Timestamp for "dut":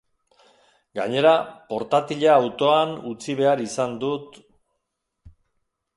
4.05-4.45